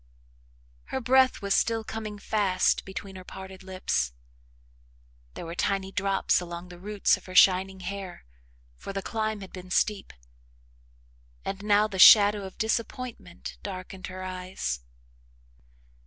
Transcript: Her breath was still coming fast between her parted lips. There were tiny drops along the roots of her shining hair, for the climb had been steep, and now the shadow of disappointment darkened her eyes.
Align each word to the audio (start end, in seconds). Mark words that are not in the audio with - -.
Her 0.85 0.99
breath 0.99 1.43
was 1.43 1.53
still 1.53 1.83
coming 1.83 2.17
fast 2.17 2.85
between 2.85 3.15
her 3.17 3.23
parted 3.23 3.61
lips. 3.61 4.13
There 5.35 5.45
were 5.45 5.53
tiny 5.53 5.91
drops 5.91 6.41
along 6.41 6.69
the 6.69 6.79
roots 6.79 7.17
of 7.17 7.27
her 7.27 7.35
shining 7.35 7.81
hair, 7.81 8.25
for 8.77 8.93
the 8.93 9.03
climb 9.03 9.41
had 9.41 9.53
been 9.53 9.69
steep, 9.69 10.11
and 11.45 11.61
now 11.61 11.87
the 11.87 11.99
shadow 11.99 12.45
of 12.45 12.57
disappointment 12.57 13.59
darkened 13.61 14.07
her 14.07 14.23
eyes. 14.23 14.79